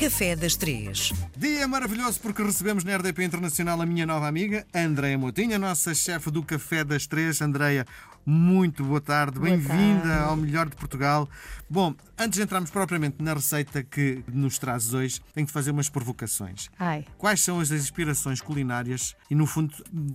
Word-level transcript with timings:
Café 0.00 0.34
das 0.34 0.56
Três. 0.56 1.12
Dia 1.36 1.68
maravilhoso 1.68 2.18
porque 2.20 2.42
recebemos 2.42 2.84
na 2.84 2.96
RDP 2.96 3.22
Internacional 3.22 3.78
a 3.82 3.84
minha 3.84 4.06
nova 4.06 4.26
amiga, 4.26 4.66
Andreia 4.74 5.18
Motinha, 5.18 5.58
nossa 5.58 5.94
chefe 5.94 6.30
do 6.30 6.42
Café 6.42 6.82
das 6.82 7.06
Três. 7.06 7.42
Andreia, 7.42 7.84
muito 8.24 8.82
boa 8.82 9.02
tarde, 9.02 9.38
bem-vinda 9.38 10.20
ao 10.20 10.38
melhor 10.38 10.70
de 10.70 10.76
Portugal. 10.76 11.28
Bom, 11.68 11.94
antes 12.18 12.38
de 12.38 12.42
entrarmos 12.42 12.70
propriamente 12.70 13.22
na 13.22 13.34
receita 13.34 13.82
que 13.82 14.24
nos 14.32 14.58
trazes 14.58 14.94
hoje, 14.94 15.20
tenho 15.34 15.46
de 15.46 15.52
fazer 15.52 15.70
umas 15.70 15.90
provocações. 15.90 16.70
Ai. 16.78 17.04
Quais 17.18 17.42
são 17.42 17.60
as 17.60 17.70
inspirações 17.70 18.40
culinárias 18.40 19.14
e, 19.30 19.34
no 19.34 19.46
fundo, 19.46 19.74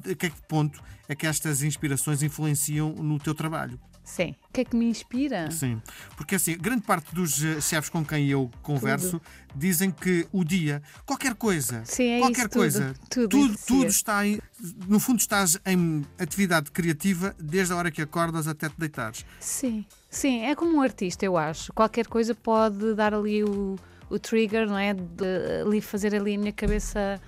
a 0.09 0.15
que 0.15 0.31
ponto 0.47 0.81
é 1.07 1.13
que 1.13 1.27
estas 1.27 1.61
inspirações 1.61 2.23
influenciam 2.23 2.91
no 2.91 3.19
teu 3.19 3.35
trabalho? 3.35 3.79
Sim. 4.05 4.35
O 4.49 4.53
que 4.53 4.61
é 4.61 4.65
que 4.65 4.75
me 4.75 4.85
inspira? 4.85 5.49
Sim, 5.51 5.81
porque 6.15 6.35
assim, 6.35 6.55
grande 6.57 6.83
parte 6.83 7.13
dos 7.13 7.43
eh, 7.43 7.59
chefes 7.59 7.89
com 7.89 8.05
quem 8.05 8.29
eu 8.29 8.49
converso 8.61 9.19
dizem 9.55 9.89
que 9.89 10.27
o 10.31 10.43
dia, 10.43 10.81
qualquer 11.05 11.33
coisa, 11.33 11.81
Sim, 11.83 12.09
é 12.11 12.19
qualquer 12.19 12.41
isso, 12.41 12.49
tudo, 12.49 12.59
coisa, 12.59 12.93
tudo 13.09 13.29
tudo, 13.29 13.53
influencia. 13.53 13.65
tudo 13.65 13.87
está 13.87 14.17
aí, 14.19 14.39
no 14.87 14.99
fundo 14.99 15.19
estás 15.19 15.59
em 15.65 16.05
atividade 16.19 16.71
criativa 16.71 17.35
desde 17.39 17.73
a 17.73 17.75
hora 17.77 17.89
que 17.89 18.01
acordas 18.01 18.47
até 18.47 18.69
te 18.69 18.75
deitares. 18.77 19.25
Sim. 19.39 19.83
Sim, 20.09 20.43
é 20.43 20.55
como 20.55 20.77
um 20.77 20.81
artista, 20.81 21.25
eu 21.25 21.35
acho. 21.35 21.73
Qualquer 21.73 22.07
coisa 22.07 22.33
pode 22.33 22.93
dar 22.93 23.13
ali 23.13 23.43
o, 23.43 23.75
o 24.09 24.19
trigger, 24.19 24.67
não 24.67 24.77
é? 24.77 24.93
De 24.93 25.61
ali 25.65 25.81
fazer 25.81 26.15
ali 26.15 26.35
a 26.35 26.37
minha 26.37 26.53
cabeça 26.53 27.19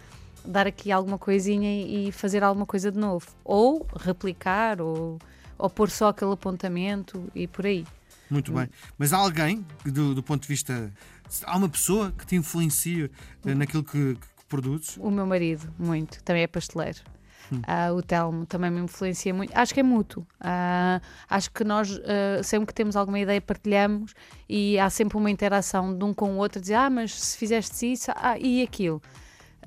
dar 0.45 0.65
aqui 0.67 0.91
alguma 0.91 1.17
coisinha 1.17 1.83
e 1.83 2.11
fazer 2.11 2.43
alguma 2.43 2.65
coisa 2.65 2.89
de 2.91 2.97
novo. 2.97 3.27
Ou 3.43 3.85
replicar, 3.97 4.79
ou, 4.81 5.19
ou 5.57 5.69
pôr 5.69 5.89
só 5.89 6.09
aquele 6.09 6.31
apontamento 6.31 7.29
e 7.33 7.47
por 7.47 7.65
aí. 7.65 7.85
Muito 8.29 8.51
bem. 8.51 8.69
Mas 8.97 9.13
há 9.13 9.17
alguém, 9.17 9.65
do, 9.85 10.13
do 10.13 10.21
ponto 10.21 10.41
de 10.41 10.47
vista. 10.47 10.91
Há 11.43 11.57
uma 11.57 11.69
pessoa 11.69 12.11
que 12.11 12.25
te 12.25 12.35
influencia 12.35 13.09
eh, 13.45 13.53
naquilo 13.53 13.83
que, 13.83 14.15
que 14.15 14.45
produzes? 14.47 14.97
O 14.97 15.11
meu 15.11 15.25
marido, 15.25 15.73
muito, 15.77 16.23
também 16.23 16.43
é 16.43 16.47
pasteleiro. 16.47 16.99
Ah, 17.63 17.93
o 17.93 18.01
Telmo 18.01 18.45
também 18.45 18.69
me 18.69 18.81
influencia 18.81 19.33
muito. 19.33 19.51
Acho 19.55 19.73
que 19.73 19.79
é 19.79 19.83
mútuo. 19.83 20.25
Ah, 20.39 21.01
acho 21.29 21.51
que 21.51 21.63
nós, 21.63 21.99
ah, 22.03 22.43
sempre 22.43 22.67
que 22.67 22.73
temos 22.73 22.95
alguma 22.95 23.19
ideia, 23.19 23.39
partilhamos 23.41 24.13
e 24.49 24.77
há 24.79 24.89
sempre 24.89 25.17
uma 25.17 25.31
interação 25.31 25.97
de 25.97 26.03
um 26.03 26.13
com 26.13 26.31
o 26.33 26.37
outro, 26.37 26.59
dizer, 26.59 26.75
ah, 26.75 26.89
mas 26.89 27.13
se 27.13 27.37
fizeste 27.37 27.91
isso, 27.91 28.11
ah, 28.15 28.37
e 28.37 28.61
aquilo. 28.61 29.01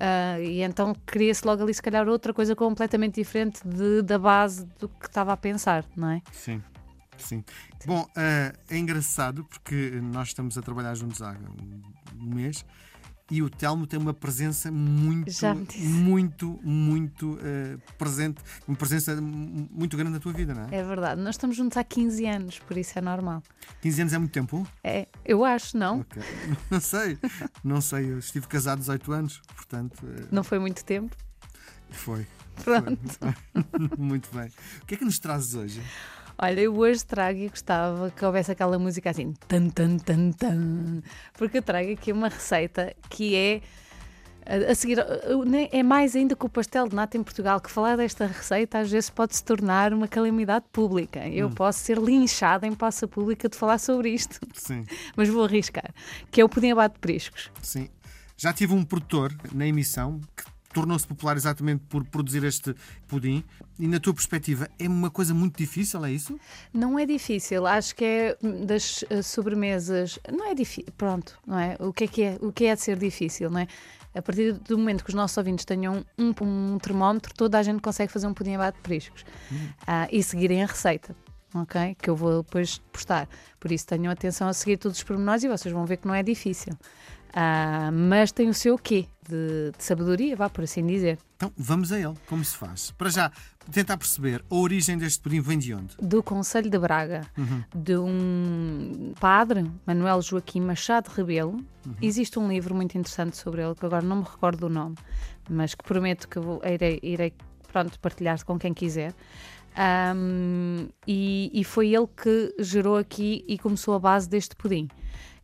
Ah, 0.03 0.39
e 0.39 0.61
então 0.63 0.95
cria-se 1.05 1.45
logo 1.45 1.61
ali, 1.61 1.71
se 1.75 1.81
calhar, 1.81 2.07
outra 2.07 2.33
coisa 2.33 2.55
completamente 2.55 3.15
diferente 3.21 3.61
de- 3.63 4.01
da 4.01 4.17
base 4.17 4.65
do 4.79 4.89
que 4.89 5.05
estava 5.05 5.31
a 5.31 5.37
pensar, 5.37 5.85
não 5.95 6.09
é? 6.09 6.21
Sim. 6.31 6.59
Sim. 7.19 7.43
Bom, 7.85 8.03
eh, 8.17 8.51
é 8.67 8.77
engraçado 8.79 9.43
porque 9.43 9.91
nós 10.01 10.29
estamos 10.29 10.57
a 10.57 10.61
trabalhar 10.63 10.95
juntos 10.95 11.21
há 11.21 11.35
um 12.19 12.33
mês 12.33 12.65
e 13.31 13.41
o 13.41 13.49
Telmo 13.49 13.87
tem 13.87 13.97
uma 13.97 14.13
presença 14.13 14.69
muito, 14.69 15.31
muito, 15.79 16.59
muito 16.61 17.39
eh, 17.41 17.77
presente, 17.97 18.41
uma 18.67 18.75
presença 18.75 19.19
muito 19.21 19.95
grande 19.95 20.11
na 20.11 20.19
tua 20.19 20.33
vida, 20.33 20.53
não 20.53 20.63
é? 20.63 20.75
É 20.75 20.83
verdade. 20.83 21.21
Nós 21.21 21.35
estamos 21.35 21.55
juntos 21.55 21.77
há 21.77 21.83
15 21.83 22.25
anos, 22.25 22.59
por 22.59 22.77
isso 22.77 22.99
é 22.99 23.01
normal. 23.01 23.41
15 23.81 24.01
anos 24.01 24.13
é 24.13 24.17
muito 24.17 24.31
tempo? 24.33 24.67
É, 24.83 25.07
eu 25.23 25.45
acho, 25.45 25.77
não? 25.77 26.01
Ok. 26.01 26.21
Não 26.69 26.79
sei, 26.81 27.17
não 27.63 27.81
sei. 27.81 28.11
Eu 28.11 28.19
estive 28.19 28.47
casado 28.47 28.79
18 28.79 29.11
anos, 29.13 29.41
portanto, 29.55 29.97
eh, 30.05 30.25
Não 30.31 30.43
foi 30.43 30.59
muito 30.59 30.83
tempo. 30.83 31.15
foi. 31.89 32.27
Pronto. 32.63 32.99
Muito 33.97 34.29
bem. 34.35 34.51
O 34.81 34.85
que 34.85 34.93
é 34.95 34.97
que 34.97 35.05
nos 35.05 35.17
trazes 35.17 35.55
hoje? 35.55 35.81
Olha, 36.43 36.59
eu 36.59 36.75
hoje 36.75 37.05
trago 37.05 37.37
e 37.37 37.49
gostava 37.49 38.09
que 38.09 38.25
houvesse 38.25 38.51
aquela 38.51 38.79
música 38.79 39.11
assim, 39.11 39.33
tan, 39.47 39.69
tan, 39.69 39.97
tan, 39.97 40.31
tan, 40.31 41.01
porque 41.37 41.59
eu 41.59 41.61
trago 41.61 41.91
aqui 41.91 42.11
uma 42.11 42.29
receita 42.29 42.95
que 43.09 43.35
é. 43.35 43.61
A 44.69 44.73
seguir, 44.73 44.97
nem- 45.45 45.69
é 45.71 45.83
mais 45.83 46.15
ainda 46.15 46.35
que 46.35 46.43
o 46.43 46.49
pastel 46.49 46.87
de 46.87 46.95
nata 46.95 47.15
em 47.15 47.21
Portugal, 47.21 47.61
que 47.61 47.69
falar 47.69 47.95
desta 47.95 48.25
receita 48.25 48.79
às 48.79 48.89
vezes 48.89 49.07
pode 49.07 49.35
se 49.35 49.43
tornar 49.43 49.93
uma 49.93 50.07
calamidade 50.07 50.65
pública. 50.71 51.19
Eu 51.27 51.51
posso 51.51 51.77
ser 51.77 51.99
linchada 51.99 52.65
em 52.65 52.73
praça 52.73 53.07
pública 53.07 53.47
de 53.47 53.55
falar 53.55 53.77
sobre 53.77 54.09
isto, 54.09 54.39
Sim, 54.55 54.83
mas 55.15 55.29
vou 55.29 55.43
arriscar. 55.45 55.93
Que 56.31 56.41
é 56.41 56.43
o 56.43 56.49
pudim 56.49 56.71
abate 56.71 56.95
de 56.95 56.99
periscos. 57.01 57.51
sim. 57.61 57.87
Já 58.35 58.51
tive 58.51 58.73
um 58.73 58.83
produtor 58.83 59.31
na 59.53 59.67
emissão 59.67 60.19
que 60.35 60.43
tornou-se 60.73 61.07
popular 61.07 61.35
exatamente 61.35 61.83
por 61.89 62.03
produzir 62.05 62.43
este 62.43 62.75
pudim. 63.07 63.43
E 63.79 63.87
na 63.87 63.99
tua 63.99 64.13
perspectiva, 64.13 64.69
é 64.77 64.87
uma 64.87 65.09
coisa 65.09 65.33
muito 65.33 65.57
difícil, 65.57 66.03
é 66.05 66.11
isso? 66.11 66.39
Não 66.73 66.97
é 66.99 67.05
difícil, 67.05 67.65
acho 67.65 67.95
que 67.95 68.05
é 68.05 68.37
das 68.65 69.03
eh, 69.09 69.21
sobremesas. 69.21 70.19
Não 70.31 70.45
é 70.47 70.53
difícil, 70.53 70.91
pronto, 70.97 71.37
não 71.45 71.57
é? 71.57 71.75
O 71.79 71.91
que 71.91 72.03
é 72.03 72.07
que 72.07 72.23
é, 72.23 72.37
o 72.41 72.51
que 72.51 72.65
é 72.65 72.75
de 72.75 72.81
ser 72.81 72.97
difícil, 72.97 73.49
não 73.49 73.59
é? 73.59 73.67
A 74.13 74.21
partir 74.21 74.53
do 74.53 74.77
momento 74.77 75.03
que 75.03 75.09
os 75.09 75.15
nossos 75.15 75.37
ouvintes 75.37 75.63
tenham 75.63 76.05
um, 76.17 76.33
um 76.41 76.77
termómetro, 76.77 77.33
toda 77.33 77.57
a 77.57 77.63
gente 77.63 77.81
consegue 77.81 78.11
fazer 78.11 78.27
um 78.27 78.33
pudim 78.33 78.55
abate 78.55 78.77
de 78.77 78.83
periscos 78.83 79.23
Ah, 79.87 80.07
e 80.11 80.21
seguirem 80.21 80.63
a 80.63 80.65
receita. 80.65 81.15
Ok? 81.53 81.95
Que 82.01 82.09
eu 82.09 82.15
vou 82.15 82.43
depois 82.43 82.77
postar. 82.93 83.27
Por 83.59 83.71
isso 83.71 83.85
tenham 83.85 84.11
atenção 84.11 84.47
a 84.47 84.53
seguir 84.53 84.77
todos 84.77 84.97
os 84.97 85.03
pormenores 85.03 85.43
e 85.43 85.49
vocês 85.49 85.73
vão 85.73 85.85
ver 85.85 85.97
que 85.97 86.07
não 86.07 86.13
é 86.13 86.23
difícil. 86.23 86.73
Ah, 87.33 87.89
mas 87.91 88.31
tem 88.31 88.49
o 88.49 88.53
seu 88.53 88.77
quê 88.77 89.07
de, 89.27 89.71
de 89.77 89.83
sabedoria, 89.83 90.35
vá 90.35 90.49
por 90.49 90.63
assim 90.63 90.85
dizer. 90.85 91.17
Então, 91.37 91.51
vamos 91.57 91.91
a 91.91 91.99
ele. 91.99 92.13
Como 92.27 92.43
se 92.43 92.55
faz? 92.57 92.91
Para 92.91 93.09
já, 93.09 93.31
tentar 93.71 93.97
perceber 93.97 94.43
a 94.49 94.55
origem 94.55 94.97
deste 94.97 95.21
pudim 95.21 95.39
vem 95.39 95.57
de 95.57 95.73
onde? 95.73 95.95
do 96.01 96.21
Conselho 96.21 96.69
de 96.69 96.77
Braga, 96.77 97.21
de 97.73 97.95
um 97.97 99.13
padre, 99.19 99.69
Manuel 99.85 100.21
Joaquim 100.21 100.61
Machado 100.61 101.09
Rebelo. 101.09 101.63
Existe 102.01 102.37
um 102.37 102.49
livro 102.49 102.75
muito 102.75 102.97
interessante 102.97 103.37
sobre 103.37 103.63
ele, 103.63 103.75
que 103.75 103.85
agora 103.85 104.05
não 104.05 104.17
me 104.17 104.23
recordo 104.23 104.59
do 104.59 104.69
nome, 104.69 104.95
mas 105.49 105.73
que 105.73 105.83
prometo 105.83 106.27
que 106.27 106.39
vou, 106.39 106.61
irei, 106.65 106.99
irei 107.01 107.33
pronto, 107.71 107.97
partilhar 107.99 108.43
com 108.43 108.59
quem 108.59 108.73
quiser. 108.73 109.13
Ahm, 109.75 110.89
e, 111.07 111.49
e 111.53 111.63
foi 111.63 111.95
ele 111.95 112.07
que 112.07 112.53
gerou 112.59 112.97
aqui 112.97 113.43
e 113.47 113.57
começou 113.57 113.93
a 113.95 113.99
base 113.99 114.27
deste 114.27 114.55
pudim. 114.55 114.89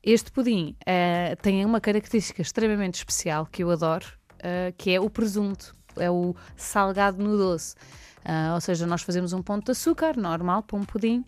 Este 0.09 0.31
pudim 0.31 0.73
eh, 0.85 1.35
tem 1.41 1.65
uma 1.65 1.81
característica 1.81 2.41
extremamente 2.41 2.95
especial 2.95 3.45
que 3.45 3.61
eu 3.61 3.69
adoro, 3.69 4.05
eh, 4.39 4.73
que 4.77 4.91
é 4.91 5.01
o 5.01 5.09
presunto. 5.09 5.75
É 5.97 6.09
o 6.09 6.33
salgado 6.55 7.21
no 7.21 7.35
doce. 7.35 7.75
Ah, 8.23 8.51
ou 8.53 8.61
seja, 8.61 8.87
nós 8.87 9.01
fazemos 9.01 9.33
um 9.33 9.41
ponto 9.41 9.65
de 9.65 9.71
açúcar 9.71 10.15
normal 10.15 10.63
para 10.63 10.77
um 10.77 10.85
pudim. 10.85 11.25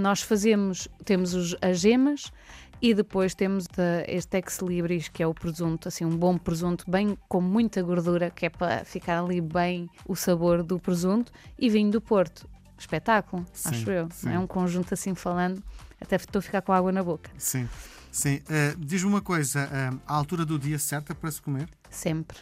Nós 0.00 0.22
fazemos, 0.22 0.88
temos 1.04 1.34
os- 1.34 1.56
as 1.60 1.78
gemas 1.78 2.32
e 2.80 2.92
depois 2.94 3.32
temos 3.34 3.66
este 4.08 4.38
ex 4.38 4.58
libris, 4.58 5.08
que 5.08 5.22
é 5.22 5.26
o 5.26 5.34
presunto, 5.34 5.86
assim, 5.86 6.04
um 6.04 6.16
bom 6.16 6.36
presunto, 6.38 6.90
bem 6.90 7.16
com 7.28 7.40
muita 7.40 7.80
gordura, 7.82 8.28
que 8.30 8.46
é 8.46 8.50
para 8.50 8.84
ficar 8.84 9.22
ali 9.22 9.40
bem 9.40 9.88
o 10.06 10.16
sabor 10.16 10.62
do 10.64 10.80
presunto, 10.80 11.30
e 11.58 11.68
vinho 11.70 11.90
do 11.92 12.00
Porto. 12.00 12.48
Espetáculo, 12.82 13.46
Sim, 13.52 13.68
acho 13.70 13.90
eu. 13.90 14.08
sim. 14.12 14.28
É 14.30 14.38
um 14.38 14.46
conjunto 14.46 14.92
assim 14.92 15.14
falando, 15.14 15.62
até 16.00 16.16
estou 16.16 16.40
a 16.40 16.42
ficar 16.42 16.60
com 16.62 16.72
água 16.72 16.90
na 16.92 17.02
boca. 17.02 17.30
Sim. 17.38 17.68
Sim. 18.10 18.42
Eh, 18.50 18.74
Diz-me 18.78 19.08
uma 19.08 19.22
coisa, 19.22 19.60
eh, 19.72 19.90
a 20.06 20.14
altura 20.14 20.44
do 20.44 20.58
dia 20.58 20.78
certa 20.78 21.14
para 21.14 21.30
se 21.30 21.40
comer? 21.40 21.68
Sempre. 21.90 22.36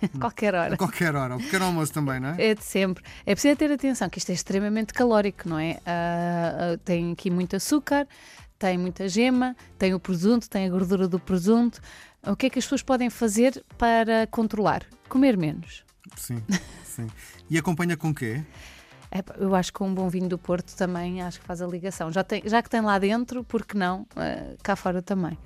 Qualquer 0.18 0.54
hora. 0.54 0.74
A 0.74 0.76
qualquer 0.76 1.14
hora. 1.14 1.36
O 1.36 1.38
pequeno 1.38 1.66
almoço 1.66 1.92
também, 1.92 2.18
não 2.18 2.30
é? 2.30 2.42
É 2.50 2.54
de 2.56 2.64
sempre. 2.64 3.04
É 3.24 3.34
preciso 3.34 3.54
ter 3.54 3.70
atenção 3.70 4.08
que 4.10 4.18
isto 4.18 4.30
é 4.30 4.32
extremamente 4.34 4.92
calórico, 4.92 5.48
não 5.48 5.58
é? 5.60 5.78
Ah, 5.86 6.76
tem 6.84 7.12
aqui 7.12 7.30
muito 7.30 7.54
açúcar, 7.54 8.08
tem 8.58 8.76
muita 8.76 9.08
gema, 9.08 9.54
tem 9.78 9.94
o 9.94 10.00
presunto, 10.00 10.50
tem 10.50 10.66
a 10.66 10.70
gordura 10.70 11.06
do 11.06 11.20
presunto. 11.20 11.80
O 12.26 12.34
que 12.34 12.46
é 12.46 12.50
que 12.50 12.58
as 12.58 12.64
pessoas 12.64 12.82
podem 12.82 13.10
fazer 13.10 13.64
para 13.78 14.26
controlar? 14.28 14.84
Comer 15.08 15.36
menos. 15.36 15.84
Sim. 16.16 16.42
Sim. 16.84 17.08
E 17.48 17.56
acompanha 17.56 17.96
com 17.96 18.12
quê? 18.12 18.42
Epá, 19.14 19.34
eu 19.38 19.54
acho 19.54 19.72
que 19.72 19.82
um 19.82 19.92
bom 19.92 20.08
vinho 20.08 20.28
do 20.28 20.38
Porto 20.38 20.74
também 20.74 21.20
acho 21.20 21.38
que 21.38 21.46
faz 21.46 21.60
a 21.60 21.66
ligação. 21.66 22.10
Já, 22.10 22.24
tem, 22.24 22.42
já 22.46 22.62
que 22.62 22.70
tem 22.70 22.80
lá 22.80 22.98
dentro, 22.98 23.44
por 23.44 23.66
que 23.66 23.76
não? 23.76 24.06
Ah, 24.16 24.54
cá 24.62 24.74
fora 24.74 25.02
também. 25.02 25.36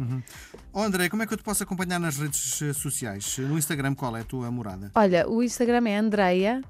Oh, 0.73 0.83
André, 0.83 1.09
como 1.09 1.23
é 1.23 1.27
que 1.27 1.35
eu 1.35 1.39
te 1.39 1.43
posso 1.43 1.65
acompanhar 1.65 1.99
nas 1.99 2.17
redes 2.17 2.63
eh, 2.63 2.73
sociais? 2.73 3.39
No 3.39 3.59
Instagram, 3.59 3.95
qual 3.95 4.17
é 4.17 4.21
a 4.21 4.25
tua 4.25 4.51
morada? 4.51 4.93
Olha, 4.95 5.29
o 5.29 5.43
Instagram 5.43 5.89
é 5.89 5.97
Andreia 5.97 6.63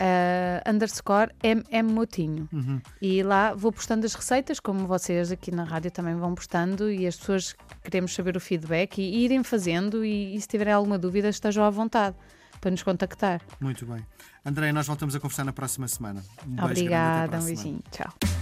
ah, 0.00 0.62
underscore 0.68 1.30
MM 1.42 1.92
Motinho. 1.92 2.48
Uhum. 2.52 2.80
E 3.00 3.22
lá 3.22 3.54
vou 3.54 3.70
postando 3.70 4.06
as 4.06 4.14
receitas, 4.14 4.58
como 4.58 4.86
vocês 4.86 5.30
aqui 5.30 5.50
na 5.50 5.62
rádio 5.62 5.90
também 5.90 6.16
vão 6.16 6.34
postando, 6.34 6.90
e 6.90 7.06
as 7.06 7.16
pessoas 7.16 7.54
queremos 7.84 8.14
saber 8.14 8.36
o 8.36 8.40
feedback 8.40 8.98
e 8.98 9.24
irem 9.24 9.44
fazendo. 9.44 10.04
E, 10.04 10.34
e 10.34 10.40
se 10.40 10.48
tiverem 10.48 10.72
alguma 10.72 10.98
dúvida, 10.98 11.28
estejam 11.28 11.62
à 11.62 11.70
vontade 11.70 12.16
para 12.60 12.70
nos 12.70 12.82
contactar. 12.82 13.40
Muito 13.60 13.86
bem. 13.86 14.04
André, 14.44 14.72
nós 14.72 14.86
voltamos 14.86 15.14
a 15.14 15.20
conversar 15.20 15.44
na 15.44 15.52
próxima 15.52 15.88
semana. 15.88 16.22
Um 16.46 16.64
Obrigada, 16.64 17.38
um 17.38 17.44
beijinho. 17.44 17.82
Tchau. 17.90 18.39